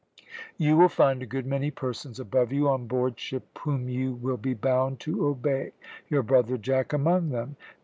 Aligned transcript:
You 0.57 0.77
will 0.77 0.89
find 0.89 1.21
a 1.21 1.27
good 1.27 1.45
many 1.45 1.69
persons 1.69 2.19
above 2.19 2.51
you 2.51 2.67
on 2.67 2.87
board 2.87 3.19
ship 3.19 3.55
whom 3.59 3.87
you 3.87 4.15
will 4.15 4.35
be 4.37 4.55
bound 4.55 4.99
to 5.01 5.27
obey 5.27 5.73
your 6.07 6.23
brother 6.23 6.57
Jack 6.57 6.91
among 6.91 7.29
them. 7.29 7.55